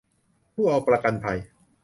[0.53, 1.39] ผู้เอาประกันภัย